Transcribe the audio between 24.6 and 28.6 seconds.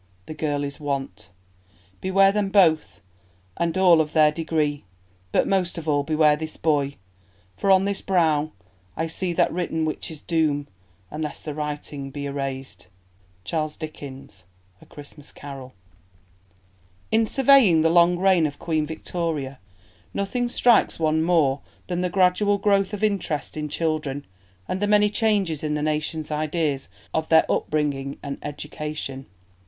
and the many changes in the nation's ideas of their upbringing and